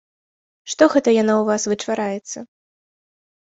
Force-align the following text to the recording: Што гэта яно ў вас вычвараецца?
Што 0.73 0.87
гэта 0.93 1.13
яно 1.17 1.35
ў 1.37 1.43
вас 1.51 1.67
вычвараецца? 1.71 2.39